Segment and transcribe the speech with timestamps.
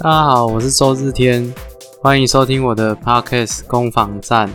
[0.00, 1.52] 大家好，我是周日天，
[2.00, 4.48] 欢迎收听我的 Podcast 攻防战。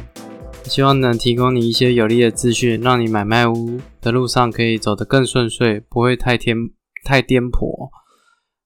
[0.64, 6.56] 希望能提供你一些有力的资讯，让你买卖屋的路上可以走得更顺遂，不会太颠
[7.04, 7.90] 太颠簸。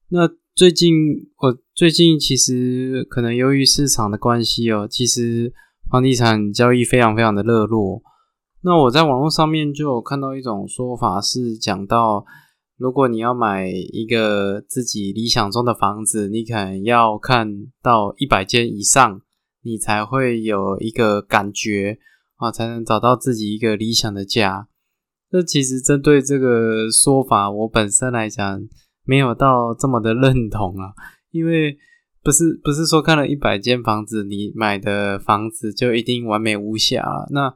[0.09, 0.93] 那最近
[1.37, 5.51] 我最近其实可能由于市场的关系哦，其实
[5.89, 8.03] 房地产交易非常非常的热络。
[8.61, 12.23] 那我在网络上面就有看到一种说法，是讲到。
[12.77, 17.47] 如果你要买一个自己理想中的房子，你可能要看
[17.81, 19.21] 到一百间以上，
[19.63, 21.97] 你才会有一个感觉
[22.35, 24.67] 啊，才能找到自己一个理想的家。
[25.29, 28.61] 这其实针对这个说法，我本身来讲
[29.03, 30.93] 没有到这么的认同啊，
[31.31, 31.77] 因为
[32.23, 37.27] 不是不是说看了一百间房子，你买的房子就一定完美无瑕了。
[37.31, 37.55] 那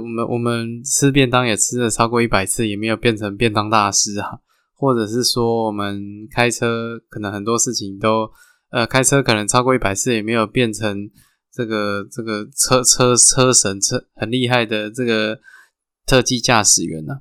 [0.00, 4.40] 我们我们吃便当也吃了超过一百次，也没有变成便当大师啊。
[4.74, 8.30] 或者是说，我们开车可能很多事情都，
[8.70, 11.10] 呃，开车可能超过一百次，也没有变成
[11.52, 15.38] 这个这个车车车神车很厉害的这个
[16.06, 17.20] 特技驾驶员呢。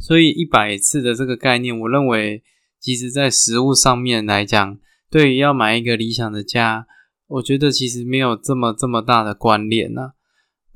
[0.00, 2.42] 所以一百次的这个概念，我认为
[2.80, 4.78] 其实在实物上面来讲，
[5.08, 6.88] 对于要买一个理想的家，
[7.28, 10.14] 我觉得其实没有这么这么大的关联呢。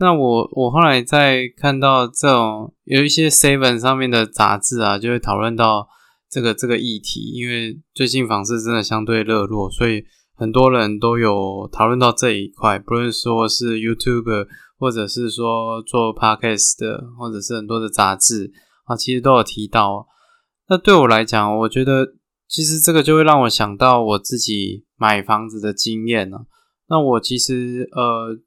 [0.01, 5.87] 那我我后来在看到这种有一些 Seven 上面的杂志啊，就会讨论到
[6.31, 10.03] 这个这个议题，因为最近房市真的相对热络，所以
[10.35, 14.47] 很多人都有讨论到这一块，不论说是 YouTube
[14.79, 18.51] 或者是说做 Podcast 的，或者是很多的杂志
[18.87, 20.07] 啊，其实都有提到。
[20.71, 22.15] 那对我来讲，我觉得
[22.49, 26.39] 其实这个就会让我想到我自己买房子的经验呢。
[26.89, 28.41] 那我其实呃。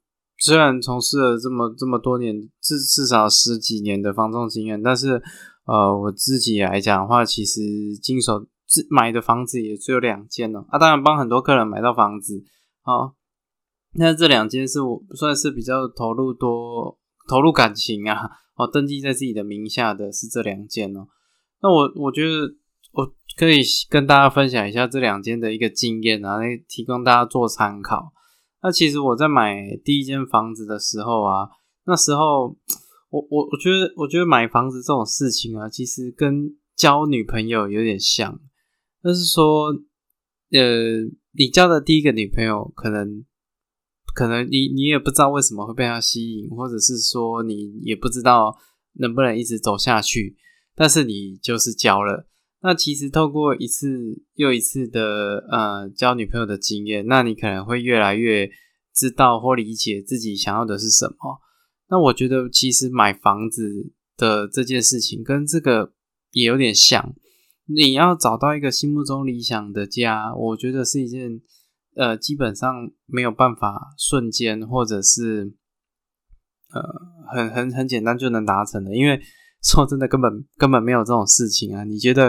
[0.44, 5.22] 虽然从事了这么这么多年，至至少十几年的房仲经验，但是，
[5.64, 7.62] 呃，我自己来讲的话，其实
[8.02, 10.78] 经手自买的房子也只有两间了啊。
[10.78, 12.44] 当然，帮很多客人买到房子
[12.82, 13.16] 啊，
[13.94, 21.08] 那这两间是我算是比较投入多投入感情啊，哦，登记在自己的名下的是这两间哦。
[21.62, 22.54] 那我我觉得
[22.92, 28.12] 我可以跟大家分享一下这两间的一个经验啊，来提供大家做参考。
[28.64, 31.50] 那其实我在买第一间房子的时候啊，
[31.84, 32.56] 那时候
[33.10, 38.40] 我我我觉得我觉得买房子这种事情啊，其实跟交女朋友有点像，
[39.02, 39.66] 就是说，
[40.50, 41.02] 呃，
[41.32, 43.26] 你交的第一个女朋友，可能
[44.14, 48.56] 可能你你也不知道为什么会被她吸引，或者是说你也不知道
[48.94, 50.38] 能不能一直走下去，
[50.74, 52.26] 但是你就是交了。
[52.66, 58.50] 那其实透过一次又一次的呃交女朋友的经验，那你可能会越来越
[58.94, 61.40] 知道或理解自己想要的是什么。
[61.90, 65.92] 那我觉得其实买房子的这件事情跟这个
[66.32, 67.14] 也有点像，
[67.66, 71.42] 你要找到一个心目中理想的家，我觉得是一件
[71.96, 75.52] 呃基本上没有办法瞬间或者是
[76.72, 76.82] 呃
[77.30, 79.20] 很很很简单就能达成的，因为。
[79.64, 81.84] 说真的，根本根本没有这种事情啊！
[81.84, 82.28] 你觉得，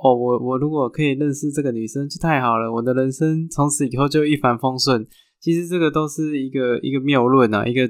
[0.00, 5.04] 哦，我我如果可以认识这个女生就太好了，我的人生从此以后就一帆风顺。
[5.40, 7.88] 其实这个都是一个一个谬论啊，一个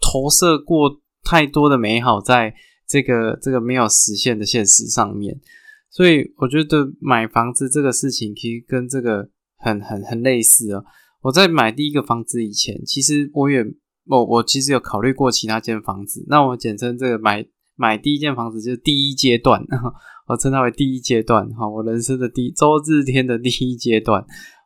[0.00, 2.52] 投射过太多的美好在
[2.86, 5.40] 这个这个没有实现的现实上面。
[5.88, 10.82] 所以我觉得买房子这个事情其实跟这个很很很类似啊。
[11.22, 13.64] 我在买第一个房子以前，其实我也
[14.06, 17.46] 我我其实有考虑过其他间房子，那我简称这个买。
[17.78, 19.62] 买第一间房子就是第一阶段，
[20.26, 24.20] 我称它为第一阶段，哈，我人生的第周日天的第一阶段，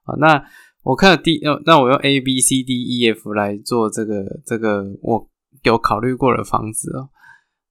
[0.04, 0.42] 啊，那
[0.82, 5.28] 我看第，那我用 A B C D E F 来做这个这个我
[5.62, 7.10] 有考虑过的房子哦。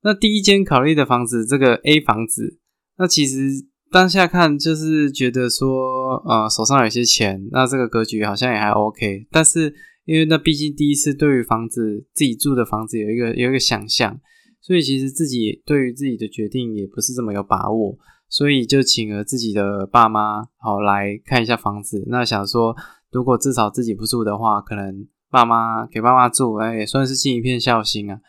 [0.04, 2.60] 那第一间考虑的房子，这个 A 房子，
[3.00, 3.50] 那其实
[3.92, 9.74] 当下看就是觉得说，呃，手上有些钱，那这个格局好像也还 OK，但是
[10.06, 14.20] 因为那毕竟第一次对于房子自己住的房子有一个有一个想象。
[14.62, 17.98] 所以其实自己对于自己的决定也不是这么有把握，
[18.30, 22.06] 所以就请了自己的爸妈好来看一下房子。
[22.08, 22.76] 那想说，
[23.12, 28.20] 如果至少自己不住的话，可能爸妈给爸妈住，哎，也算是尽一片孝心啊。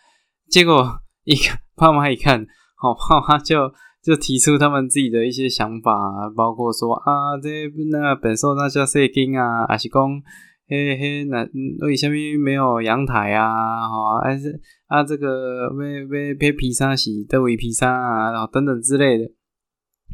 [0.49, 2.47] 结果一个爸妈一看，
[2.77, 3.73] 好，爸妈就
[4.03, 5.93] 就提出他们自己的一些想法，
[6.35, 10.23] 包括说啊，这那本寿那叫税金啊，还是讲。
[10.69, 11.47] 嘿嘿，那
[11.87, 13.47] 为什么没有阳台啊？
[13.89, 19.31] 哈，还是啊，这个为为配披萨洗德维披萨啊，然后等等之类的，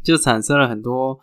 [0.03, 1.19] 就产生了很多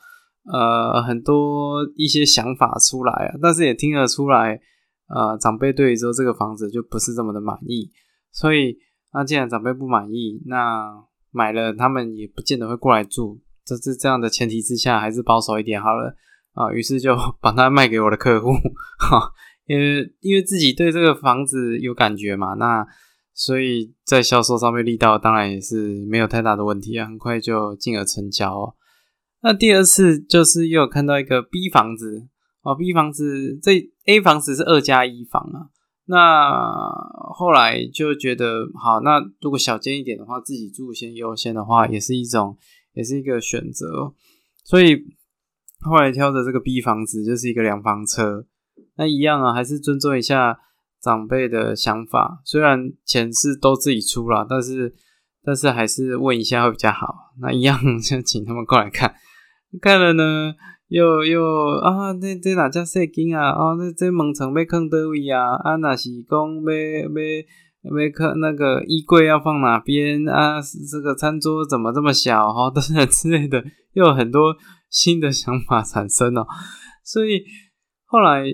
[0.45, 3.35] 呃很多一些想法出来啊。
[3.41, 4.61] 但是也听得出来，
[5.09, 7.91] 呃，长辈对于说这个房子就不是这么的满意。
[8.31, 8.77] 所以
[9.11, 10.91] 那既然长辈不满意，那
[11.31, 13.41] 买了他们也不见得会过来住。
[13.65, 16.15] 这是这样的前提之下，还是保守一点好了。
[16.55, 18.53] 啊，于是就 把它卖给我的客户，
[18.97, 19.33] 哈，
[19.67, 22.87] 因为因为自己对这个房子有感觉嘛，那
[23.33, 28.73] 所以在销售上面力道当然也是没有太大的问题啊，很快就进而成交。
[29.41, 32.29] 那第二次就是又有看到一个 B 房子
[32.61, 35.67] 哦，B 房子这 A 房子是二加一房啊，
[36.05, 36.49] 那
[37.35, 42.57] 后来就觉得好，那如果小间一点的话，自己住先优先的话，也是一种，
[42.93, 44.13] 也是一个选择，
[44.63, 45.14] 所以。
[45.85, 48.45] 后来挑的这个 B 房子就是一个两房车，
[48.97, 50.57] 那一样啊，还是尊重一下
[51.01, 52.41] 长辈的想法。
[52.43, 54.93] 虽然钱是都自己出了，但是
[55.43, 57.07] 但是还是问一下会比较好。
[57.39, 59.13] 那一样就请他们过来看，
[59.79, 60.55] 看了呢，
[60.87, 61.43] 又又
[61.79, 63.51] 啊，这这哪叫设计啊？
[63.51, 65.55] 哦，这这门层要放多位啊？
[65.63, 70.59] 啊，那是讲要要要看那个衣柜要放哪边啊？
[70.89, 72.51] 这个餐桌怎么这么小？
[72.51, 74.55] 哈，等等之类的，又有很多。
[74.89, 76.47] 新的想法产生了，
[77.03, 77.43] 所以
[78.05, 78.45] 后来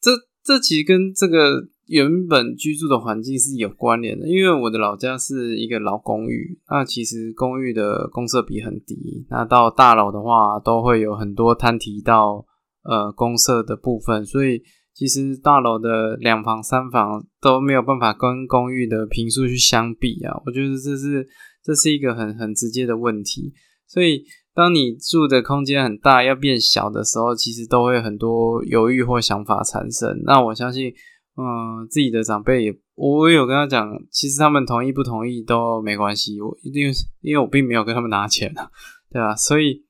[0.00, 0.10] 这
[0.44, 4.28] 这其实跟这个原本居住的环境是有关联的。
[4.28, 12.44] 因为我的老家是一个老公寓，那其实公寓的公设比很低，那到大楼的话都会有很多摊提到
[12.84, 14.60] 呃公设的部分，所以
[14.92, 20.34] 其实大楼的两房三房都没有办法跟公寓的平数去相比啊。
[20.44, 21.26] 我觉得这是
[21.64, 23.54] 这是一个很很直接的问题，
[23.86, 24.24] 所以。
[24.56, 30.22] 当你住的空间很大，要变小的时候，其实都会很多犹豫或想法产生。
[30.24, 30.94] 那我相信，
[31.36, 38.70] 嗯，自己的长辈也，我有跟他讲，其实他们同意不同意都没关系，我因为因为我并没有跟他们拿钱啊，
[39.12, 39.36] 对吧？
[39.36, 39.84] 所以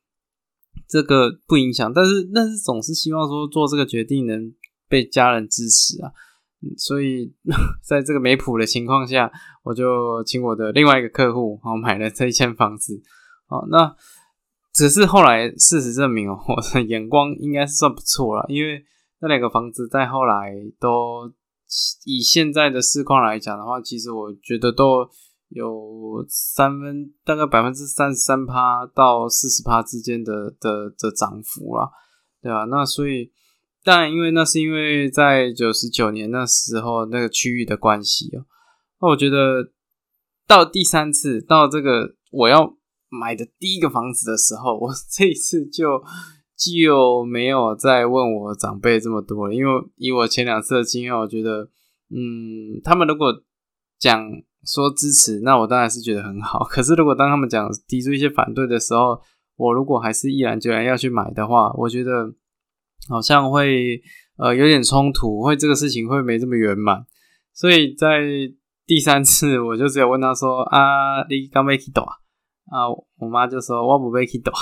[0.89, 1.93] 这个不影响。
[1.95, 4.53] 但是但是总是希望说做这个决定能
[4.89, 6.11] 被家人支持啊。
[6.77, 7.33] 所以
[7.87, 9.31] 在这个没谱的情况下，
[9.63, 13.01] 我就请我的另外一个客户，然后买了这一间房子。
[13.47, 13.95] 好，那。
[14.77, 18.85] 只是后来事实证明哦， 我的眼光应该是算不错了，因为
[19.21, 21.33] 那两个房子在后来都
[22.05, 25.09] 以现在的市况来讲的话，其实我觉得都
[25.49, 31.89] 有三分大概百分之三十三趴到四十趴之间的的的涨幅啦，
[32.43, 32.65] 对吧？
[32.65, 33.33] 那所以
[33.83, 38.45] 但，因为那是因为在九十九年那时候那个区域的关系哦，
[39.01, 39.73] 那我觉得
[40.47, 42.77] 到第三次到这个我要。
[43.09, 46.03] 买的第一个房子的时候，我 这一次就
[46.57, 51.71] 就没有再问我长辈这么多了，因为以我前两次的经验，我觉得，
[52.11, 53.33] 嗯，他们如果
[53.99, 54.29] 讲
[54.65, 56.61] 说支持，那我当然是觉得很好。
[56.65, 59.21] 可是如果当他们讲提出一些反对的时候，
[59.57, 62.35] 我如果还是毅然决然要去买的话，我觉得
[63.09, 64.01] 好像会
[64.39, 67.07] 呃有点冲突，会这个事情会没这么圆满。
[67.55, 68.21] 所以在
[68.87, 72.17] 第三次，我就只有问他说：“啊，你刚没去多？”啊，
[72.71, 74.53] 啊我妈就说我不被去打，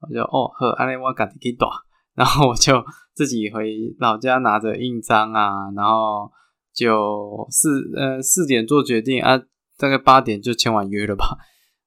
[0.00, 1.68] 我就哦呵，安尼我赶紧去打，
[2.14, 2.84] 然后我就
[3.14, 6.30] 自己回老家拿着印章啊，然后
[6.74, 9.38] 就四呃四点做决定啊，
[9.78, 11.38] 大概八点就签完约了吧，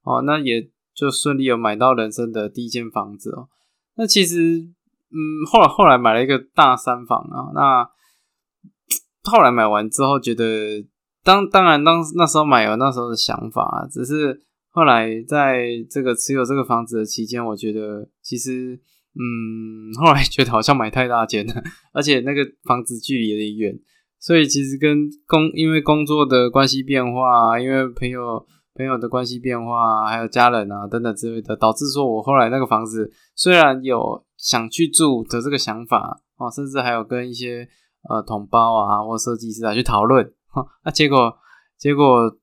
[0.04, 3.50] 哦，那也就顺利有买到人生的第一间房子哦。
[3.96, 4.60] 那其实
[5.10, 5.19] 嗯，
[5.52, 7.90] 后来后来买了一个大三房啊，那
[9.30, 10.88] 后来买完之后觉得，
[11.24, 14.47] 当当然当那时候买有那时候的想法啊，只是。
[14.78, 18.80] 后来在这个持有这个房子的期间，我觉得其实，
[19.16, 23.80] 嗯，后来觉得好像买太大间了，而且那个房子距离有点远，
[24.19, 37.68] 所以其实跟工因为工作的关系变化，因为朋友朋友的关系变化，还有家人啊等等之类的，导致说我后来那个房子虽然有想去住的这个想法哦，甚至还有跟一些
[38.07, 40.31] 呃同胞啊或设计师啊去讨论，
[40.86, 41.36] 那结果
[41.80, 42.38] 结果。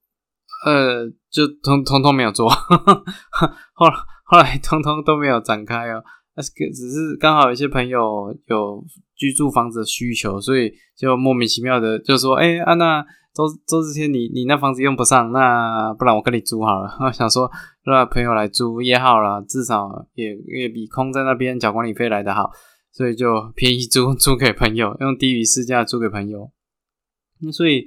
[0.64, 2.48] 呃，就通通通没有做，
[3.74, 3.94] 后来
[4.24, 6.02] 后来通通都没有展开哦。
[6.36, 13.02] 那是只是刚好有些朋友有居住房子的需求，所以就莫名其妙的就说：“哎，安娜，
[13.34, 16.96] 周周志天，你你那房子用不上，那不然我跟你租好了。
[17.06, 17.48] ”我想说
[17.84, 22.50] 让朋友来租也好了，至少也也比空在那边缴管理费来的好，
[22.90, 26.50] 所以就便宜租 租给朋友，用低于市价租给朋友。
[27.40, 27.86] 那所以。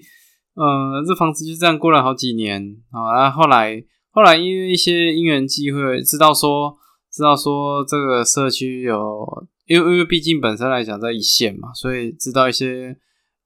[0.57, 6.75] 呃，这房子就这样过了好几年啊，然后后来后来因为一些因缘机会，知道说
[7.11, 12.97] 知道说这个社区有，因为因为毕竟本身来讲在一线嘛，所以知道一些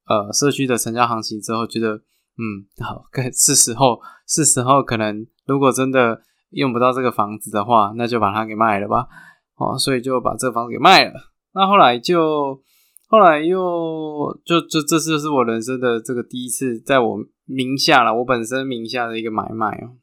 [0.08, 3.04] 呃社区的成交行情之后，觉得嗯好，
[3.34, 9.06] 是时候是时候可能如果真的用不到这个房子的话，那就把它给卖了吧，
[9.58, 11.12] 哦，所以就把这个房子给卖了。
[11.54, 12.62] 那后来就。
[13.12, 19.98] 后来又就就这次是我人生的这个第一次，在我名下了，我本身名下的一个买卖哦。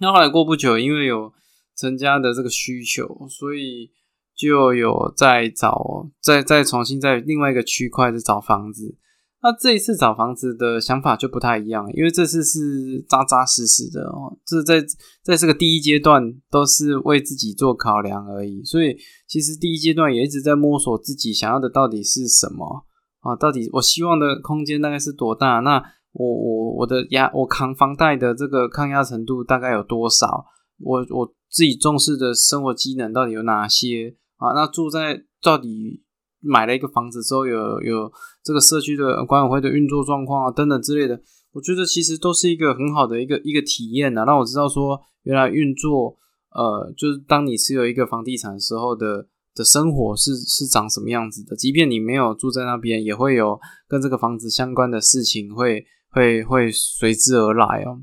[0.00, 1.32] 那后来过不久，因为有
[1.76, 3.92] 成家的这个需求，所以
[4.34, 8.98] 就有在找，再再重新在另外一个区块在找房子。
[9.42, 14.84] 那这一次找房子的想法就不太一样，因为这次是扎扎实实的哦，这在
[15.22, 18.96] 在这个第一阶段都是为自己做考量而已，所以
[19.28, 22.86] 其实第一阶段也一直在摸索自己想要的到底是什么
[23.20, 23.36] 啊？
[23.36, 25.60] 到底我希望的空间大概是多大？
[25.60, 25.80] 那
[26.12, 30.46] 我我我的压我扛房贷的这个抗压程度大概有多少？
[30.80, 34.50] 我我自己重视的生活机能到底有哪些啊？
[34.54, 36.02] 那住在到底？
[36.40, 38.12] 买了一个房子之后，有有
[38.42, 41.20] 这个社区的管委会的运作状况啊，等等之类的，
[41.52, 46.16] 我觉得其实都是一个很好的一个一个体验呐，让我知道说原来运作，
[46.50, 58.02] 呃，就是当你持有一个房地产时候的的生活是是长什么样子的，即便你没有住在那边，也会有跟这个房子相关的事情会会会随之而来哦。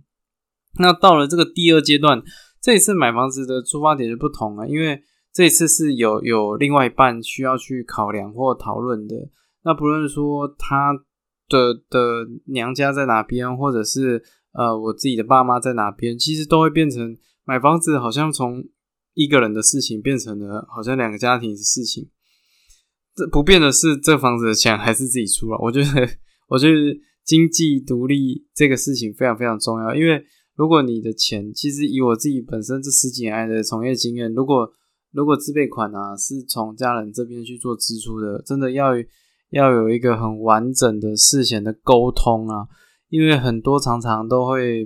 [0.79, 2.21] 那到了这个第二阶段，
[2.61, 5.01] 这一次买房子的出发点就不同了，因为。
[5.33, 9.15] 这次是有有另外一半需要去考量或讨论的。
[9.63, 10.93] 那不论说他
[11.49, 14.23] 的的娘家在哪边，或者是
[14.53, 18.63] 呃我自己的爸妈在哪边，其实都会变成买房子，好像从
[19.15, 22.09] 一个人的事情变成了好像两个家庭的事情。
[23.15, 25.57] 这不变的是，这房子的钱还是自己出了。
[25.61, 26.09] 我觉得，
[26.49, 26.75] 我觉得
[27.23, 29.95] 经济独立这个事情非常非常重要。
[29.95, 30.23] 因为
[30.55, 34.71] 如果你的钱，其实以我自己本身这十几年来的从业经验，如果
[35.13, 38.91] 如果自备款啊是从家人这边去做支出的，真的要
[39.51, 42.67] 要有一个很完整的事前的沟通啊，
[43.09, 44.85] 因为很多常常都会。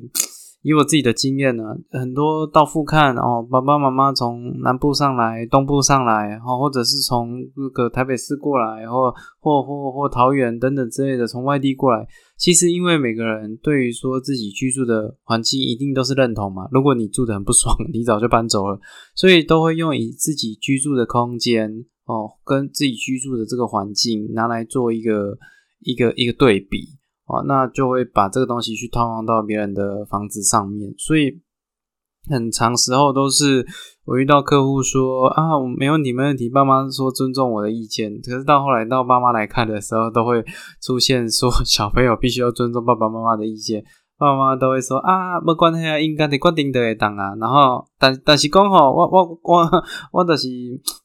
[0.67, 9.09] 以我自己的经验呢，很多到复看哦，爸爸妈妈从南部上来、东部上来，哦，或者是从那个台北市过来，或
[9.39, 12.05] 或或或桃园等等之类的，从外地过来。
[12.37, 16.67] 其实因为每个人对于说自己居住的环境一定都是认同嘛。
[16.69, 18.77] 如果你住的很不爽，你早就搬走了，
[19.15, 25.37] 所以都会用以自己居住的空间哦，跟自己居住的这个环境拿来做一个
[25.79, 26.96] 一个一个对比。
[27.27, 31.41] 哦，那就会把这个东西去套用到别人的房子上面，所以
[32.29, 33.65] 很长时候都是
[34.05, 40.43] 我遇到客户说啊，我没问题，没问题，爸妈说尊重我的意见，可是到后来到爸妈来看的时候，都会
[40.81, 43.83] 出现说 小朋友必须要尊重爸爸妈妈的意见，
[44.17, 49.69] 爸妈都会说啊，没关系啊，应该得决定的会当啊，然后但但是讲吼，我我我
[50.13, 50.47] 我就是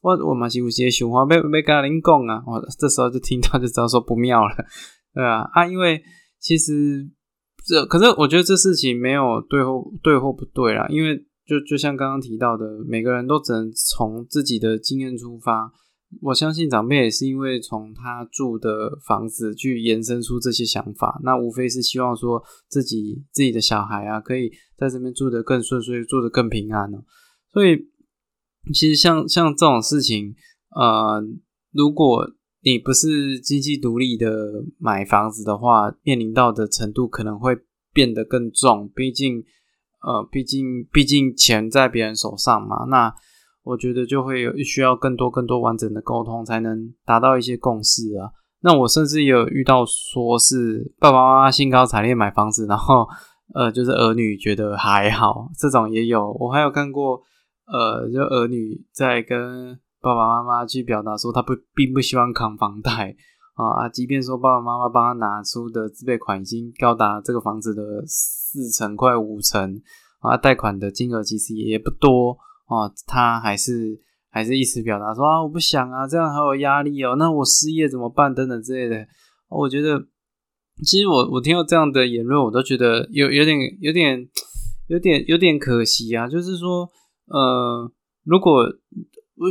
[0.01, 4.55] 我我嘛是有些想法，要要跟您讲啊，我这时候就听到就知道说不妙了。
[5.13, 6.01] 对啊，啊，因为
[6.39, 7.07] 其实
[7.65, 15.71] 这可是我觉得这事情没有对或对或不对啦，因为就就像刚刚提到的，每个人都只能从自己的经验出发。
[16.21, 26.99] 我相信长辈也是因为从他住的房子去延伸出这些想法，那无非是希望说自己自己的小孩啊，可以在这边住得更顺遂，住得更平安呢。
[27.51, 27.87] 所以
[28.73, 30.35] 其实像像这种事情，
[30.75, 31.19] 呃，
[31.71, 32.29] 如果
[32.65, 37.57] 你不是经济独立的买房子的话，面临到的程度可能会
[37.93, 38.89] 变得更重。
[38.95, 39.43] 毕竟，
[40.01, 42.85] 呃，毕竟，毕竟钱在别人手上嘛。
[42.89, 43.13] 那
[43.63, 48.31] 我觉得就会有需要更多、更多完整的沟通，才能达到一些共识啊。
[48.61, 53.05] 那我甚至也有遇到说是爸爸妈妈兴高采烈买房子，然后
[53.53, 56.31] 呃，就是儿女觉得还好，这种也有。
[56.39, 57.21] 我还有看过，
[57.65, 59.77] 呃，就儿女在跟。
[60.03, 63.15] 爸爸妈妈去表达说他不并不希望扛房贷
[63.55, 69.81] 啊，即便说爸爸妈妈帮他拿出的自备款已经高达这个房子的四成快五成
[70.19, 73.97] 啊，贷款的金额其实也不多啊，他还是
[74.29, 79.07] 还是一直表达说啊我不想啊，这样好有压力哦，那我失业怎么办等等之类的。
[79.47, 79.97] 我觉得
[80.83, 84.27] 其实我我听到这样的言论，我都觉得有有点有点
[84.87, 86.89] 有点有点可惜啊，就是说
[87.27, 87.89] 呃
[88.25, 88.65] 如果。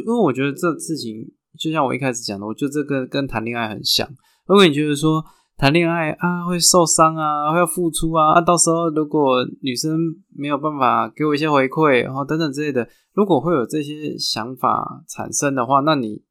[0.01, 1.25] 因为我觉得这事情
[1.59, 4.09] 就像我一开始讲的，我觉得这个跟谈恋爱很像。
[4.47, 5.25] 如果你觉得说
[5.57, 9.99] 谈恋爱啊会受伤啊，会要付出啊，啊到时候如果女生
[10.37, 16.23] 没有办法给我一些回馈，然后等等之类的，如果会有这些想法产生的话，那你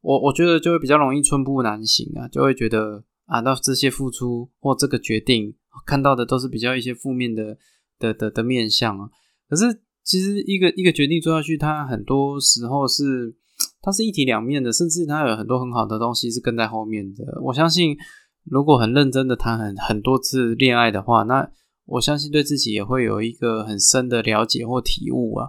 [0.00, 5.54] 我我觉得就会比较容易寸步难行啊，就会觉得啊，那这些付出或这个决定
[5.86, 7.56] 看到的都是比较一些负面的
[7.98, 9.08] 的的的面相啊，
[9.48, 9.82] 可是。
[10.10, 13.32] 其实一个一个决定做下去，它很多时候是
[13.80, 17.22] 它是一体两面的，甚至它有很多很好的东西是跟在后面的。
[17.44, 17.96] 我相信，
[18.44, 21.48] 如果很认真的谈很很多次恋爱的话，那
[21.86, 25.48] 我相信对自己也会有一个很深的了解或体悟啊。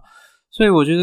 [0.52, 1.02] 所以我觉得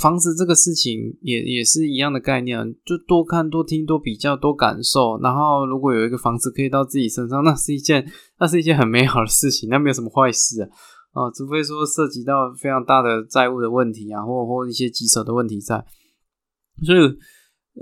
[0.00, 5.18] 房子这个事情也也是一样的概念，就多看、多听、多比较、多感受。
[5.20, 8.06] 然后如果有一个房子可以到自己身上，那是一件
[8.38, 10.68] 那是一件很美好的事情，那没有什么坏事啊。
[11.12, 15.84] 啊，除非说涉及到非常大的债务的问题啊，或或一些棘手的问题在，
[16.84, 16.98] 所以，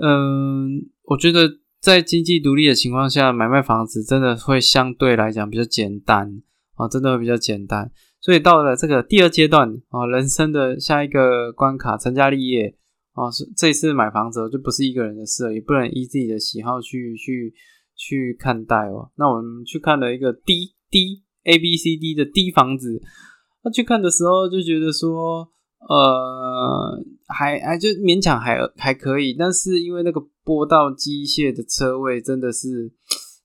[0.01, 6.41] 嗯，我觉得在经济独立的情况下，买卖房子真的会相对来讲比较简单
[6.75, 7.91] 啊，真的会比较简单。
[8.19, 12.77] 所以到了这个第二阶段啊，人生的下一个关卡，成家立业
[13.13, 17.53] 啊，是这次买房子就不是一个人的事了，也不能依自己的喜好去去
[17.95, 19.09] 去看待哦。
[19.15, 23.01] 那我们去看了一个滴滴 A B C D 的 D 房子，
[23.63, 25.47] 那去看的时候就觉得说，
[25.89, 32.91] 呃，还还就勉强还还可以，但是因为那个波道机械的车位真的是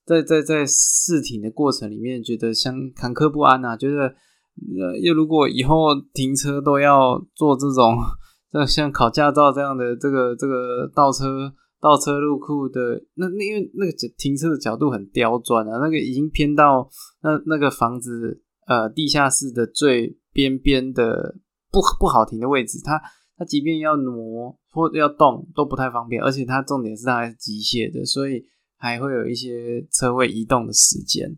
[0.05, 4.15] 在在在试停的过程里面，觉得像坎坷不安啊，觉得。
[4.59, 7.95] 呃，又如果以后停车都要做这种，
[8.51, 16.89] 像像考驾照这样的这个这个倒车倒车入库的，那那因为那个停车的角度很刁钻啊，那个已经偏到
[17.21, 21.35] 那那个房子呃地下室的最边边的
[21.71, 22.99] 不不好停的位置，它
[23.37, 28.43] 它即便要挪或要动都不太方便，而且它重点是它还是机械的，所以
[28.77, 31.29] 还会有一些车位移动的时间。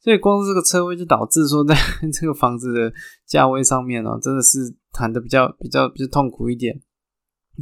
[0.00, 1.74] 所以光是这个车位就导致说，在
[2.12, 2.92] 这个房子的
[3.26, 4.58] 价位上面哦，真的是
[4.92, 6.80] 谈的比较比较比较痛苦一点。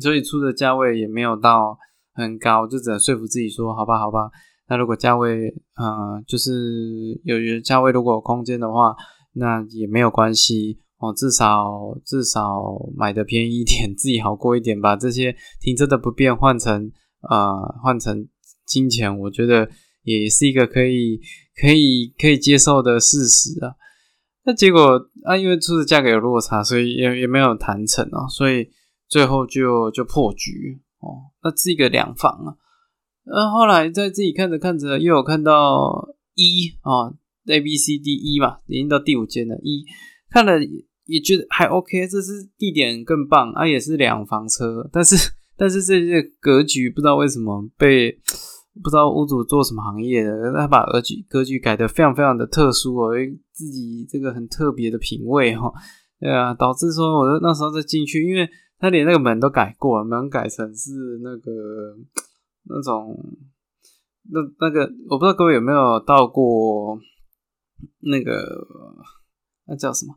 [0.00, 1.78] 所以出的价位也没有到
[2.16, 4.30] 很高，就只能说服自己说，好吧，好吧。
[4.68, 8.96] 那如果价位，嗯，就是有有价位，如果有空间的话，
[9.34, 11.12] 那也没有关系哦。
[11.14, 12.62] 至少至少
[12.96, 16.90] 买的便宜一点，自己好过一点，把这些停车的不便换成
[17.28, 18.26] 呃换成
[18.66, 19.68] 金钱，我觉得
[20.02, 21.20] 也是一个可以。
[21.58, 23.72] 可以可以接受的事实啊，
[24.44, 28.68] 那结果啊，因为出的价格有落差，所以也也没有谈成啊，所以
[29.08, 31.32] 最后就就破局哦。
[31.42, 32.56] 那是一个两房啊，
[33.24, 37.12] 那后来在自己看着看着，又有看到一啊
[37.46, 39.56] ，A B C D 一嘛，已经到第五间了。
[39.62, 39.84] 一
[40.30, 40.52] 看了
[41.04, 48.18] 也觉得还 OK，这是地点更棒啊，也是两房车，但是 但是这些格局不知道为什么被。
[48.84, 53.14] 不知道屋主做什么行业的，他把格局格局改得非常非常的特殊哦，
[53.50, 55.72] 自己这个很特别的品味哈，
[56.20, 58.46] 对啊，导致说我那时候再进去，因为
[58.78, 61.96] 他连那个门都改过了，门改成是那个
[62.64, 63.16] 那种
[64.30, 66.98] 那那个，我不知道各位有没有到过
[68.00, 68.32] 那个
[69.66, 70.14] 那叫什么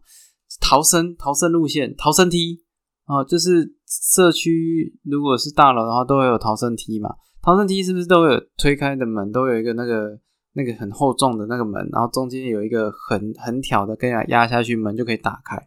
[0.59, 2.63] 逃生逃生路线逃生梯
[3.05, 7.09] 哦，就是社区如果是大楼的话，都会有逃生梯嘛。
[7.41, 10.19] 逃生梯是不是都有推开的门，都有一个那个
[10.53, 15.57] 那个很厚重的那个门，然后中间有一个横横挑的，跟它压下去，门就可以打开。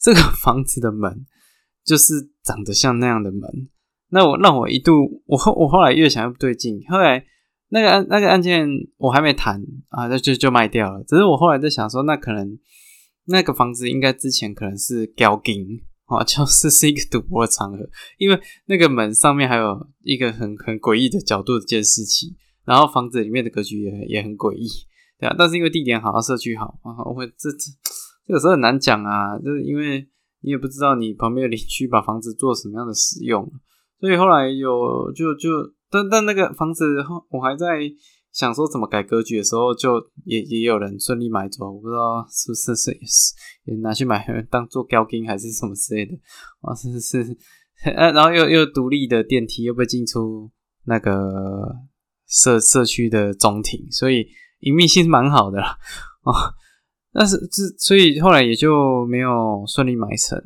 [0.00, 1.24] 这个房子的门
[1.84, 3.42] 就是长得像那样的门。
[4.10, 6.80] 那我让我一度，我后我后来越想越不对劲。
[6.88, 7.24] 后来
[7.68, 11.04] 那个案那个案件我还没谈啊，那就就卖掉了。
[11.04, 12.58] 只是我后来在想说，那可能
[13.26, 15.80] 那个房子应该之前可能是交金。
[16.06, 17.78] 哦，就是是一个赌博的场合，
[18.18, 24.68] 因为那个门上面还有一个很很诡异的角度的监视器，然后房子里面的格局也也很诡异，
[25.18, 25.34] 对啊。
[25.38, 27.72] 但是因为地点好，社区好，啊，我这这
[28.26, 30.06] 这个时候很难讲啊，就是因为
[30.44, 33.50] 你也不知道你旁边的邻居把房子做什么样的使用，
[33.98, 35.48] 所以后来有就就
[35.90, 36.84] 但但那个房子
[37.30, 37.66] 我还在。
[38.34, 39.92] 想说怎么改格局的时候，就
[40.24, 43.32] 也也有人顺利买走，我不知道是不是是也是
[43.66, 46.12] 也拿去买当做标金还是什么之类的
[46.62, 47.38] 啊，是是
[47.84, 50.50] 呃，然后又又独立的电梯又被进出
[50.86, 51.12] 那个
[52.26, 54.26] 社社区的中庭，所以
[54.62, 55.78] 隐秘性是蛮好的啦
[56.24, 56.50] 啊，
[57.14, 60.36] 但是这所以后来也就没有顺利买成，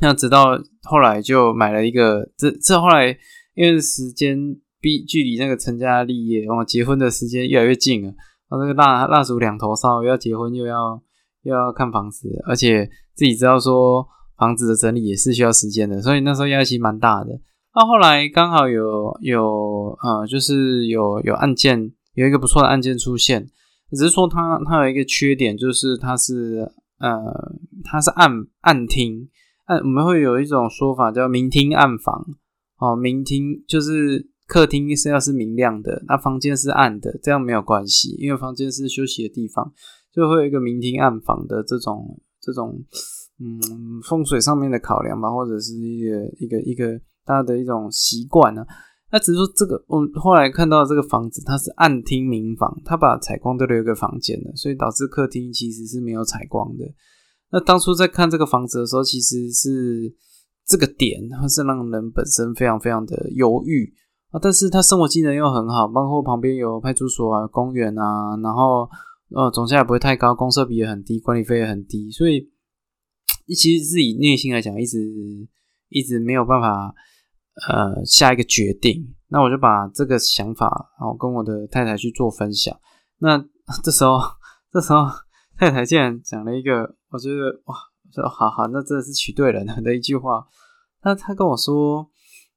[0.00, 3.08] 那直到后来就买了一个，这这后来
[3.54, 4.56] 因为时间。
[4.84, 11.00] 比距离那个成家立业哦结婚的时间越来越近了，然后，那个蜡蜡烛两头烧，又要结婚又要
[11.44, 14.04] 又要看房子，而且自己知道说
[14.36, 17.30] 房子的整理也是需要时间的，所以那时候压力其实蛮大的。
[17.76, 23.46] 那后来刚好有有呃，就是有有案件，有一个不错的案件出现，
[23.96, 29.28] 只是说它它有一个缺点，就是它是呃它是暗暗厅，
[29.66, 32.26] 暗我们会有一种说法叫明厅暗房
[32.78, 34.30] 哦，明厅就是。
[34.48, 39.72] 客厅是要是明亮的，那房间是暗的，这样没有关系，因为房间是休息的地方，
[40.12, 42.78] 就会有一个明厅暗房的这种这种
[43.38, 43.58] 嗯
[44.02, 48.66] 风水上面的考量吧，或者是一个一个一个大家的一种习惯呢。
[49.12, 56.84] 那只是说这个，我后来看到这个房子它是暗厅明房，它把采光都留一个房间的，所以导致客厅其实是没有采光的。
[57.50, 60.14] 那当初在看这个房子的时候，其实是
[60.66, 63.92] 这个点它是让人本身非常非常的犹豫。
[64.30, 68.88] 啊，但是他生活机能又很好，包括旁边有派出所啊、公园啊，然后
[69.28, 72.50] 呃，总价也不会太高，公设比也很低，管理费也很低，所以
[73.54, 74.98] 其实自己内心来讲，一直
[75.90, 76.94] 一直没有办法
[77.68, 79.14] 呃下一个决定。
[79.28, 82.78] 那我就把这个想法，然后跟我的太太去做分享。
[83.18, 83.38] 那
[83.82, 84.18] 这时候，
[84.70, 85.06] 这时候
[85.56, 87.74] 太太竟然讲了一个，我觉得哇，
[88.12, 90.46] 说好好，那真的是娶对人了的一句话。
[91.02, 92.10] 那他跟我说，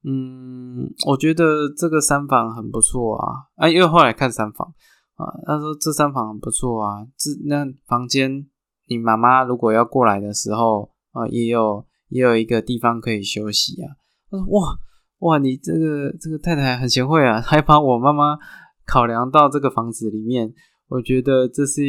[0.04, 4.74] 嗯，我觉得这个三房很不错啊，啊，因为后来看三房
[5.16, 8.46] 啊，他说这三房很不错啊，这那房间
[8.88, 13.96] 你妈妈如果要过来的时候啊，也有也有一个地方可以休息啊。
[14.36, 14.78] 说哇。
[15.20, 18.38] 哇，你这个这个太太很贤惠啊，还把我妈妈
[18.86, 20.54] 考量到这个房子里面，
[20.90, 21.82] 我觉得这是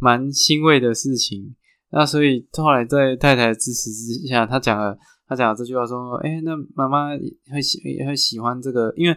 [0.00, 1.54] 蛮欣慰的事情。
[1.92, 7.10] 那所以后来在太太支持之下，他讲了他讲了这句话说：“哎，那妈妈
[7.52, 9.16] 会喜也会喜欢这个，因为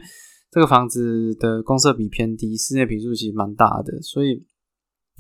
[0.52, 4.46] 这个房子的公设比偏低，室内平数其实蛮大的，所以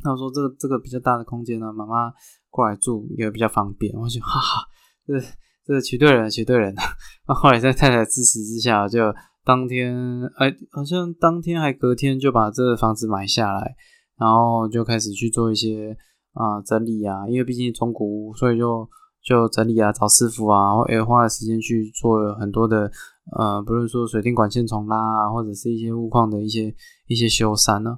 [0.04, 2.13] 他说这个这个比较大的空间呢，妈妈
[2.51, 4.67] 过来住也比较方便。”我就哈哈，
[5.08, 5.19] 这。
[5.65, 6.75] 这娶对人，娶对人。
[7.28, 8.99] 那后来在太太支持之下，就
[9.43, 9.95] 当天，
[10.38, 13.75] 哎，好像当天还隔天就把这个房子买下来，
[14.19, 15.97] 然后就开始去做一些
[16.34, 18.88] 啊整理啊，因为毕竟中古屋，所以就
[19.23, 22.91] 就整理啊，找师傅啊，然后也花了时间去做很多的
[23.36, 26.73] 呃，不是说水电管线重拉啊，或者是一些物况的一些
[27.08, 27.97] 一些修缮呢。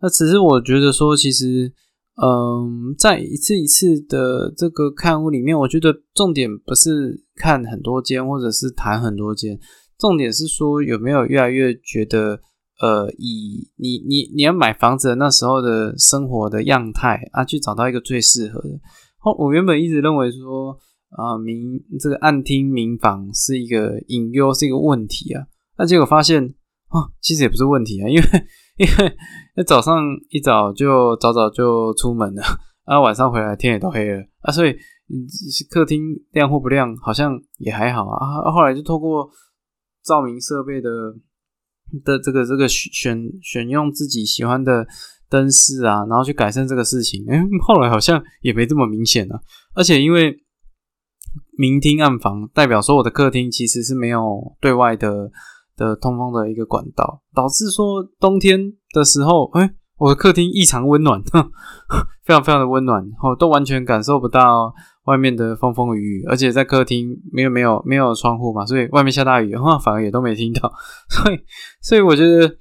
[0.00, 1.72] 那只是我觉得说，其实。
[2.16, 9.58] 嗯，在一次一次的这个看屋里面，我觉得重点不是看很多间，或者是谈很多间，
[9.98, 12.40] 重点是说有没有越来越觉得，
[12.80, 18.68] 呃，以你你你要买房子的那时候的生活的样态啊，去找到一个最适合的。
[19.36, 20.78] 我原本一直认为说，
[21.10, 25.46] 啊，民这个暗厅民房是一个隐忧，是一个问题啊，
[25.76, 26.54] 那结果发现，
[26.90, 28.22] 啊，其实也不是问题啊，因为。
[28.76, 29.16] 因为
[29.56, 32.42] 那早上一早就早早就出门了，
[32.84, 34.74] 啊，晚上回来天也都黑了啊，所以
[35.70, 38.50] 客厅亮或不亮好像也还好啊。
[38.52, 39.30] 后来就透过
[40.02, 40.90] 照明设备的
[42.04, 44.84] 的这个这个选选用自己喜欢的
[45.28, 47.24] 灯饰啊，然后去改善这个事情。
[47.28, 49.40] 哎，后来好像也没这么明显了。
[49.74, 50.36] 而且因为
[51.56, 55.30] 明厅暗房，代表说我的客厅其实是没有对外的。
[55.76, 61.22] 的通风的一个管道，导致说冬天的时候，哎，我的客厅异常温暖，
[62.24, 64.72] 非常非常的温暖，后都完全感受不到
[65.04, 70.72] 外面的风风雨雨，而且在客厅没有没有没有窗户嘛，所以外面下大雨，话反而也都没听到，
[71.10, 71.38] 所以
[71.82, 72.56] 所以我觉得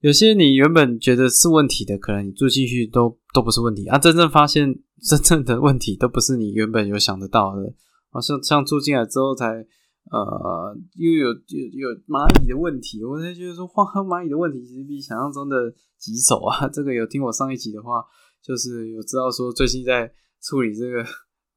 [0.00, 7.62] 有些你原本觉得是问题的，可能你住进去都都不是问题啊，真正发现真正的问题都不是你原本有想得到的，
[8.10, 9.64] 好像像住进来之后才。
[10.10, 15.56] 呃，又有有有蚂蚁的问题，我才觉得说，花蚂蚁的问题其实比想象中的
[15.98, 16.68] 棘手啊。
[16.68, 18.04] 这个有听我上一集的话，
[18.42, 21.04] 就是有知道说最近在处理这个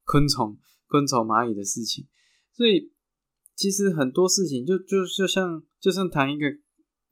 [0.04, 0.56] 昆虫、
[0.88, 2.06] 昆虫、蚂蚁的事情，
[2.52, 2.92] 所以
[3.56, 6.46] 其实很多事情就就就像就像谈一个。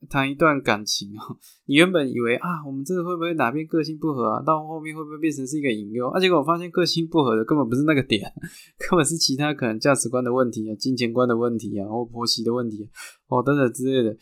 [0.09, 1.37] 谈一段感情哦，
[1.67, 4.41] 你原本以为啊，我们这个会不会哪边个性不合啊？
[4.43, 6.07] 到后面会不会变成是一个引诱？
[6.09, 8.21] 啊，结果我发现个性不合的根本不是那个点，
[8.79, 12.89] 根本是其他可能价值观的问题啊、金钱观的问题啊，或婆媳的问题
[13.27, 14.17] 哦等等之类的。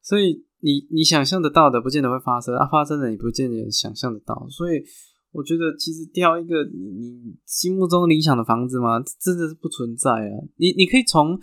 [0.00, 4.46] 所以你你想象得到的，不见得会发生啊；发生的，你不见得想象得到。
[4.48, 4.80] 所以
[5.32, 10.38] 我觉得，其实挑一个你你心目中理想的房子嘛，真的是不存在啊。
[10.56, 11.38] 你你可以从。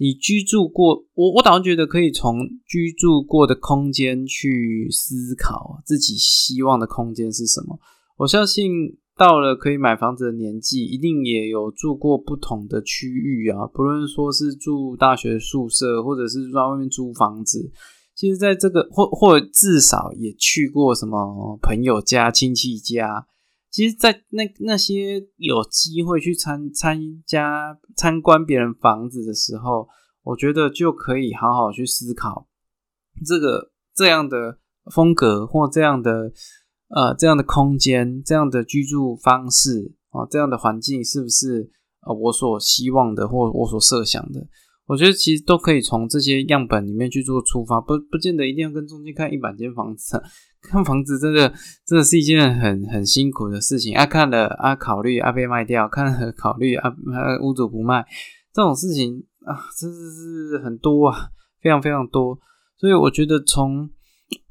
[0.00, 7.78] 你居住过，我我倒是觉得可以从居住过的空间去思考自己希望的空间是什么。
[8.16, 17.70] 我相信到了可以买房子的年纪，一定也有住过不同的区域啊，不论说是住大学宿舍，或者是在外面租房子。
[18.14, 23.26] 其实，在这个或或至少也去过什么朋友家、亲戚家。
[23.70, 29.86] 其实，在那那些有机会去参参加参观别人房子的时候，
[30.24, 32.48] 我觉得就可以好好去思考
[33.24, 34.58] 这个这样的
[34.92, 36.32] 风格或这样的
[36.88, 41.70] 呃这样的空间、这样的居住方式啊、这样的环境是不是
[42.04, 44.44] 呃我所希望的或我所设想的？
[44.86, 50.20] 我觉得其实都可以从这些样本里面去做出发，不不见得一定要跟中介看一百间房子。
[50.62, 51.52] 看房子真的
[51.86, 54.04] 真的是一件很很辛苦的事情啊！
[54.06, 56.90] 看了啊，考虑啊被卖掉，看了考虑啊
[57.42, 58.04] 屋主不卖，
[58.52, 61.30] 这种事情啊，真的是很多啊，
[61.62, 62.38] 非常非常多。
[62.78, 63.88] 所以我觉得从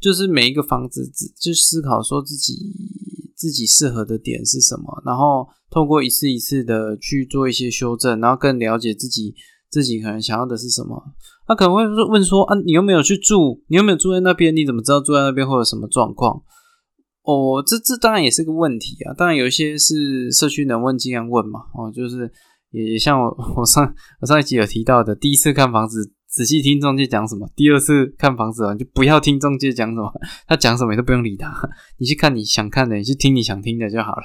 [0.01, 2.55] 就是每一个房子，就思考说自己
[3.35, 9.35] 自己适合的点是什么，然后透过一次一次的去做一些修正，然后更了解自己。
[9.71, 10.99] 自己可能想要的是什么？
[11.49, 13.59] 他可能会说问说啊，你有没有去住？
[13.69, 14.55] 你有没有住在那边？
[14.55, 16.43] 你怎么知道住在那边会有什么状况？
[17.23, 19.13] 哦，这这当然也是个问题啊。
[19.15, 21.61] 当然有一些是社区能问尽量问嘛。
[21.73, 22.31] 哦，就是
[22.69, 27.49] 也像我我上我上一集有提到的，第一次看房子仔细听中介讲什么。
[27.55, 30.13] 第二次看房子啊，就不要听中介讲什么，
[30.47, 31.51] 他讲什么你都不用理他，
[31.97, 34.21] 你去看你想看的，你去听你想听的就好了。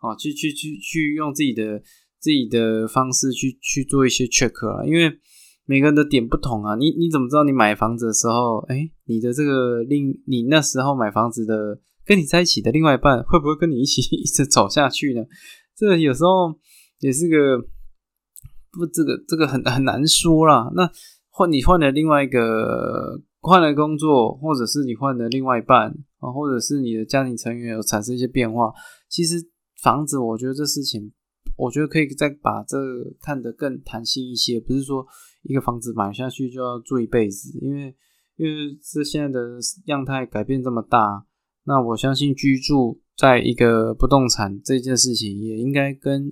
[0.00, 1.78] 哦，去去去去用自己的
[2.18, 5.08] 自己的方式去去做一些 check 啊，因为
[5.66, 6.74] 每个人的点不同啊。
[6.76, 15.22] 你你怎么知道你买房子的时候，哎，你的这个另你那时候买房子的跟你在一起的另外一半会不会跟你一起 一直走下去呢？
[15.76, 16.54] 这个有时候
[17.00, 17.58] 也是个
[18.72, 20.70] 不，这个这个很很难说啦。
[20.74, 20.90] 那
[21.30, 28.72] 换你换了另外一个换了工作，或者是你换了另外一半啊，或者是你的家庭成员有产生一些变化，
[29.08, 29.50] 其实。
[29.82, 31.12] 房子，我觉得这事情，
[31.58, 32.78] 我觉得可以再把这
[33.20, 35.06] 看得更弹性一些，不是说
[35.44, 37.94] 一个房子买下去就要住一辈子，因为
[38.36, 41.24] 因为这现在的样态改变这么大，
[41.64, 46.30] 那我相信居住在一个不动产这件事情也应该跟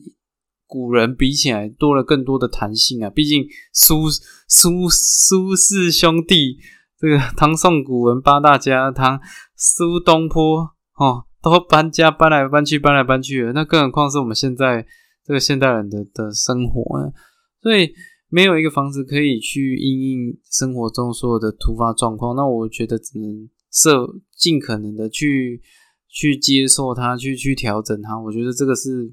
[0.66, 4.10] 古人比起来多了更多的弹性啊，毕竟苏
[4.48, 6.58] 苏苏氏兄弟
[6.98, 9.20] 这个唐宋古文八大家，唐
[9.56, 11.24] 苏东坡哦。
[11.42, 14.86] 都搬家搬来搬去搬来搬去的，那更何况是我们现在
[15.24, 17.12] 这个现代人的的生活呢？
[17.60, 17.92] 所以
[18.32, 25.60] 没有一个房子可以去应应生活中所有的突发状况，那我觉得只能设尽可能的去
[26.08, 28.18] 去接受它，去去调整它。
[28.18, 29.12] 我觉得这个是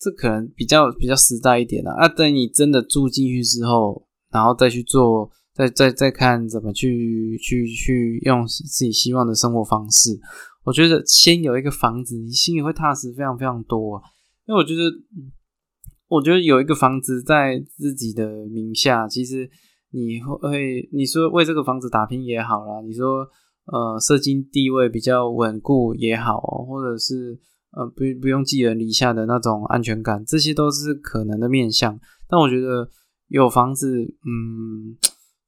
[0.00, 2.08] 这可能比较比较实在一点的啊。
[2.08, 10.18] 等你真的住进去之后，然后再去做，再再再看怎么去去去用自己希望的生活方式。
[10.64, 14.02] 我觉得先有一个房子，你心里会踏实非常非常多。
[14.46, 14.82] 因为我觉得，
[16.08, 19.48] 我觉得有一个房子在自己的名下，其实
[19.90, 23.26] 你会你说为这个房子打拼也好啦，你说
[23.66, 27.38] 呃，社经地位比较稳固也好，或者是
[27.72, 31.98] 呃不不用寄人篱下的那种安全感，这些都是可能的面向。
[32.28, 32.88] 但我觉得
[33.28, 34.96] 有房子，嗯。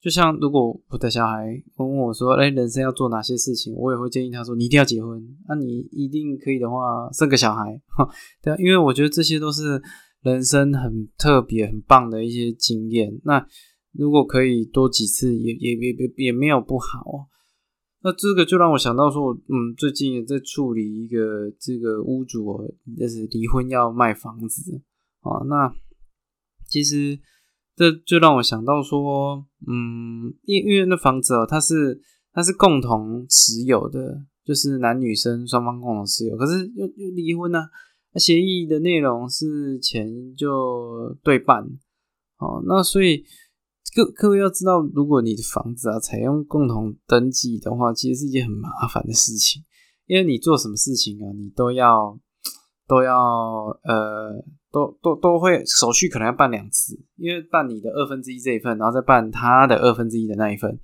[0.01, 5.21] 就像如果我的小孩问我说：“哎，人生要做哪些事情？”我也会建议他说：“你一定要结婚。
[5.49, 7.79] 那你一定可以的话，生个小孩。
[8.41, 9.83] ”对，因为我觉得这些都是
[10.23, 13.21] 人生很特别、很棒的一些经验。
[13.25, 13.47] 那
[13.93, 17.29] 如果可以多几次，也也也也也没有不好。
[18.03, 24.83] 那这个就让我想到说，嗯，最近也在处理一个这个屋主就是离婚要卖房子
[25.21, 25.45] 啊。
[25.47, 25.75] 那
[26.69, 27.19] 其实。
[27.79, 32.03] 这就让我想到说，嗯，因因为那房子哦，它是
[32.33, 37.61] 它是共同持有的，就是男女生双方共同持有，可是又又离婚呢？
[38.13, 41.63] 那协议的内容是钱就对半，
[42.39, 43.25] 哦，那所以
[43.95, 49.63] 各各位要知道，如果你的房子啊采用共同登记的话，其实是一件很麻烦的事情，
[50.07, 52.19] 因为你做什么事情啊，你都要
[52.87, 53.17] 都要
[53.83, 54.45] 呃。
[54.71, 60.79] 都都都会手续可能要办两次，因为办你的二分之一这一份，然后再办他的二分之一的那一份。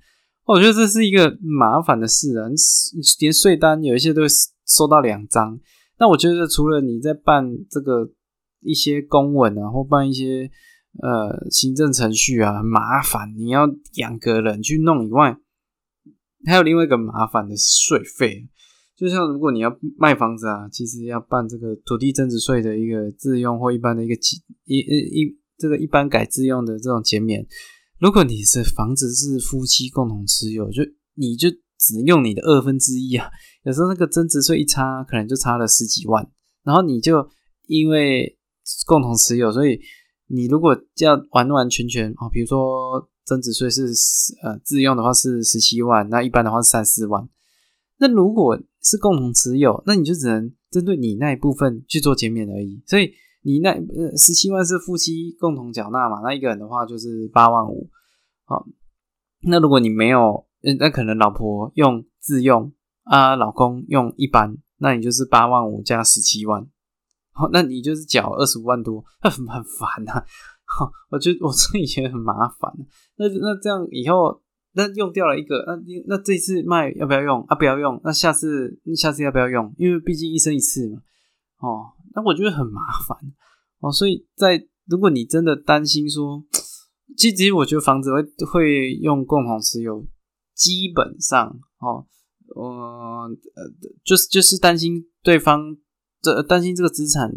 [0.45, 2.49] 我觉得这是一个麻烦的事啊，
[3.19, 4.27] 连税单有一些都会
[4.65, 5.59] 收到两张。
[5.97, 8.11] 那我觉得除了你在办这个
[8.61, 10.49] 一些公文啊，或办一些
[11.01, 15.37] 呃行政程序啊麻烦，你要两个人去弄以外，
[16.45, 18.47] 还有另外一个麻烦的税费。
[18.95, 24.15] 就像如果你要卖房子啊，其实要办这个土地增值税的一个自用或一般的一个
[24.65, 27.45] 一一一这个一般改自用的这种减免。
[27.99, 30.81] 如果你是房子是夫妻共同持有，就
[31.15, 31.49] 你就
[31.85, 33.29] 只用你的二分之一啊，
[33.63, 36.27] 有时候那个增值税一差，可能就差了十几万。
[36.63, 37.29] 然后你就
[37.67, 38.35] 因为
[38.87, 39.79] 共同持有，所以
[40.27, 43.85] 你如果要完完全全哦，比如说增值税是
[44.41, 47.29] 呃自用的话是十七万，那一般的话是三四万。
[47.99, 52.81] 那如果是共同持有，那你就只能针对你那一部分去做减免而已。
[52.87, 53.11] 所以
[53.43, 56.21] 你那呃十七万是夫妻共同缴纳嘛？
[56.23, 57.89] 那一个人的话就是八万五。
[58.45, 58.65] 好，
[59.43, 62.73] 那如果你没有，那可能老婆用自用
[63.03, 66.65] 啊，老公用一般，那你就是八万五加十七万。
[67.31, 70.13] 好，那你就是缴二十五万多，那很很烦呐。
[70.65, 72.73] 好，我觉得我这以前很麻烦。
[73.17, 74.41] 那那这样以后。
[74.77, 77.55] 那用掉了一个，那那这次卖要不要用啊？
[77.55, 79.73] 不要用，那下次下次要不要用？
[79.77, 80.97] 因为毕竟一生一次嘛。
[81.61, 83.17] 哦，那我觉得很麻烦
[83.79, 83.89] 哦。
[83.89, 86.43] 所以在如果你真的担心说，
[87.15, 90.05] 其实我觉得房子会会用共同持有，
[90.55, 92.07] 基本上哦，
[92.55, 93.71] 呃呃，
[94.03, 95.77] 就是就是担心对方
[96.21, 97.31] 这担心这个资产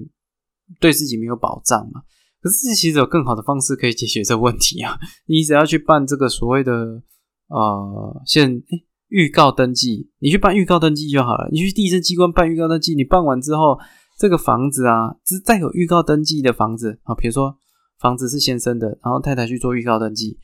[0.80, 2.02] 对自己没有保障嘛。
[2.40, 4.96] 可是其实有更好的方式可以解决这个问题啊。
[5.26, 7.02] 你只要去办这个所谓的。
[7.50, 8.62] 呃，现
[9.08, 11.48] 预告登记，你去办预告登记就好了。
[11.50, 13.78] 你去地震机关办预告登记，你办完之后，
[14.18, 17.56] 这个房子啊，是带有预告登记的房子啊，比如说
[17.98, 20.38] 房子是先生的，然后太太去做预告登记，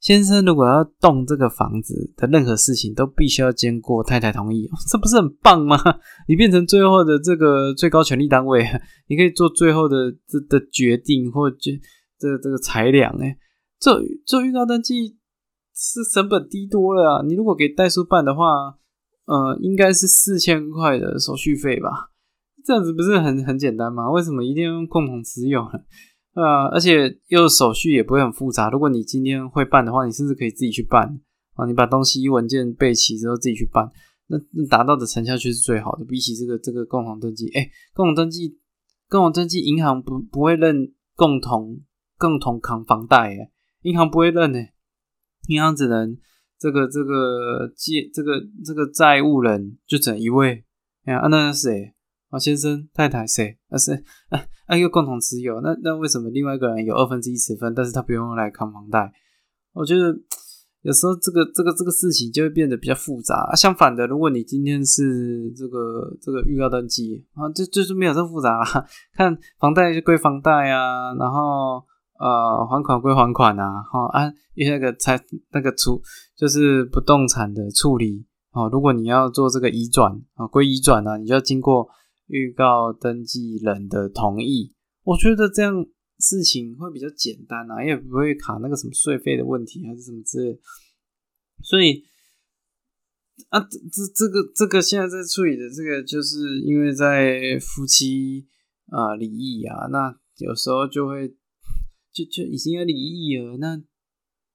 [0.00, 5.76] 先生如果要动这个房子的任何事情，都必须要经过太太同意， 这不是很棒吗？
[6.28, 8.64] 你变成最后的这个最高权力单位，
[9.08, 11.72] 你可以做最后的这的决定或决
[12.18, 13.12] 这这个裁量。
[13.20, 13.36] 哎，
[13.80, 15.16] 做做预告登记
[15.74, 17.26] 是成本低多了啊！
[17.26, 18.44] 你如果给代书办的话，
[19.26, 22.10] 呃，应该是四千块的手续费吧？
[22.64, 24.10] 这样子不是很很简单吗？
[24.10, 25.80] 为什么一定要用共同持有呢？
[26.38, 28.70] 对啊，而且又手续也不会很复杂。
[28.70, 31.02] 如果你今天会办的话，你甚至可以自己去办
[31.54, 31.66] 啊。
[31.66, 33.90] 你把东西文件备齐之后自己去办，
[34.28, 36.04] 那那达到的成效却是最好的。
[36.04, 38.56] 比起这个这个共同登记，哎，共同登记，
[39.08, 41.80] 共同登记，银行不不会认共同
[42.16, 43.50] 共同扛房贷，哎，
[43.82, 44.60] 银行不会认呢。
[45.48, 46.16] 银行只能
[46.56, 50.64] 这个这个借这个这个债务人就只能一位，
[51.04, 51.94] 哎呀，那是谁？
[52.28, 53.58] 啊，先生、太太谁？
[53.70, 59.10] 啊是啊啊，又共同持有，那那为什么另外一个人有二分之一持分，但是他不用来扛房贷？
[59.72, 60.14] 我觉得
[60.82, 63.50] 有时候这个这个这个事情就会变得比较复杂。
[63.56, 68.86] 相反的，如果你今天是这个这个预告登记啊，就就是没有这么复杂啦。
[69.16, 71.82] 看房贷就归房贷啊，然后
[72.20, 75.18] 呃还款归还款啊，哈啊，因为那个财
[75.50, 76.02] 那个处
[76.36, 81.88] 就是不动产的处理哦，如果你要做这个移转啊，归移转呢，你就要经过。
[82.28, 85.86] 预告登记人的同意，我觉得这样
[86.18, 90.60] 事情会比较简单啊，也不会卡那个什么税费的问题还是什么之类。
[91.62, 92.04] 所以
[93.48, 98.46] 啊，这这这个这个现在在处理的这个，就是因为在夫妻
[98.88, 101.28] 啊离异啊，那有时候就会
[102.12, 103.82] 就就已经要离异了，那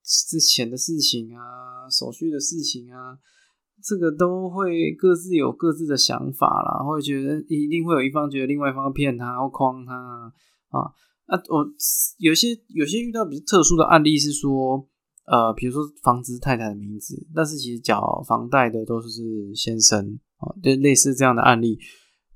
[0.04, 3.18] 之前的事情啊，手续的事情啊。
[3.84, 10.32] 这个都会各自有各自的想法啦，会觉得一定会有一方觉得另外一方骗他或诓他啊
[11.28, 11.38] 啊！
[11.50, 11.68] 我
[12.18, 14.88] 有些有些遇到比较特殊的案例是说，
[15.26, 21.78] 呃，比如说房子太太的名字，但是其实缴房贷的都是先生啊，就类似这样的案例。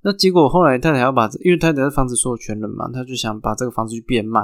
[0.03, 4.41] 那结果后来太太要把，因为太太的房子所有权人嘛，他就想把这个房子去变卖，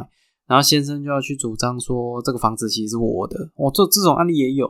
[0.48, 3.52] 然后先生就要去主张说这个房子其实是我的。
[3.56, 4.70] 我这这种案例也有。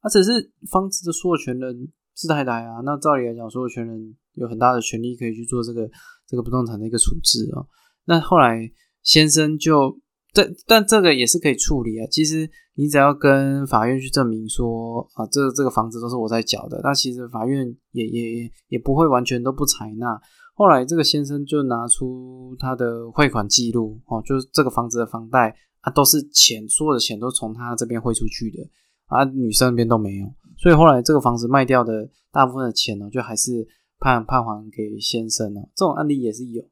[0.00, 5.88] 他只是房子的所有权人是太太啊，那照理来讲，所有权人有很大的权利可以去做这个
[6.26, 7.66] 这个不动产的一个处置啊。
[8.04, 8.70] 那后来
[9.02, 9.98] 先生就，
[10.32, 12.06] 但但这个也是可以处理啊。
[12.10, 20.20] 其实你只要跟法院去证明说啊，这这个房子都是我在缴的，那其实法院也也也不会完全都不采纳。
[20.54, 28.68] 后来这个先生就拿出他的汇款记录哦，就是这个房子的房贷啊，都是钱，所有的钱都从他这边汇出去的。
[29.08, 30.26] 啊，女生那边都没有，
[30.58, 33.66] 所以后来这个房子卖掉的大部分的钱呢，就还是
[33.98, 35.62] 判判还给先生了。
[35.74, 36.62] 这种案例也是有，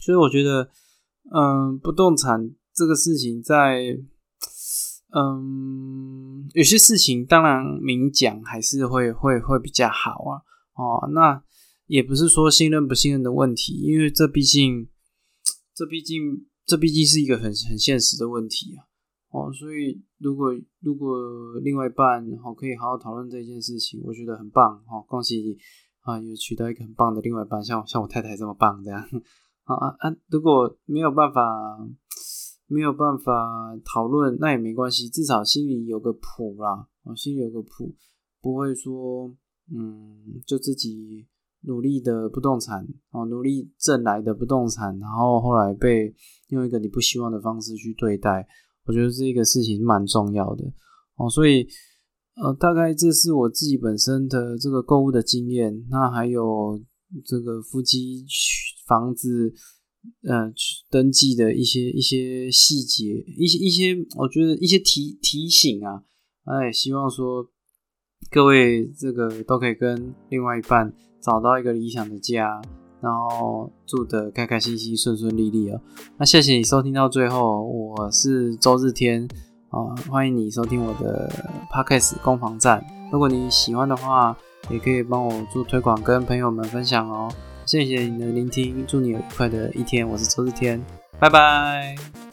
[0.00, 0.68] 所以我觉得，
[1.32, 3.96] 嗯，不动产这个事情在，
[5.14, 10.42] 嗯，有些事情当然明讲还是会会会比较好啊。
[10.74, 11.42] 哦，那
[11.86, 14.88] 也不是说信任不信任的问题，因为这毕竟，
[15.74, 18.89] 这毕竟这毕竟是一个很很现实的问题啊。
[19.30, 21.16] 哦，所以如果如果
[21.62, 25.56] 另外一半哦可以好好讨论这件事情，我觉得很棒哦，恭喜你
[26.00, 29.00] 啊，有娶到一个很棒的另外一半，像像我太太这么棒这样。
[29.64, 30.16] 啊啊啊！
[30.28, 31.78] 如果没有办法
[32.66, 37.94] 没有办法讨论，那也没关系，至少心里有个谱啦，哦，心里有个谱，
[38.40, 39.32] 不会说
[39.72, 41.28] 嗯，就自己
[41.60, 46.12] 努力的不动产哦，努力挣来的不动产，然后后来被
[46.48, 48.48] 用一个你不希望的方式去对待。
[48.86, 50.64] 我觉得这个事情蛮重要的
[51.16, 51.66] 哦，所以
[52.42, 55.84] 呃，大概这是我自己本身的这个购物的经验。
[55.90, 56.80] 那还有
[57.26, 58.24] 这个夫妻
[58.86, 59.52] 房子
[60.22, 60.50] 呃
[60.88, 66.02] 登记的一些一些细节，一些一些我觉得一些提提醒啊，
[66.44, 67.46] 哎，希望说
[68.30, 72.62] 各位这个都可以跟另外一半找到一个理想的家。
[73.00, 75.80] 然后住的开开心心、顺顺利利哦。
[76.16, 79.26] 那谢谢你收听到最后，我是周日天
[79.70, 81.30] 啊，欢迎你收听我的
[81.72, 82.84] podcast 攻防战。
[83.12, 84.36] 如果你喜欢的话，
[84.70, 87.28] 也可以帮我做推广，跟朋友们分享哦。
[87.66, 90.08] 谢谢你的聆听，祝你有愉快的一天。
[90.08, 90.80] 我是周日天，
[91.18, 92.29] 拜拜。